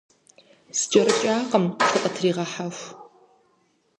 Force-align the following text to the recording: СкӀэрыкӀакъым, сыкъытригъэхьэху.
СкӀэрыкӀакъым, 0.79 1.65
сыкъытригъэхьэху. 1.89 2.87